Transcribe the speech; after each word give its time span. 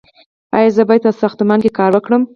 ایا 0.57 0.69
زه 0.75 0.83
باید 0.87 1.03
په 1.07 1.11
ساختمان 1.21 1.59
کې 1.63 1.71
کار 1.79 1.91
وکړم؟ 1.93 2.21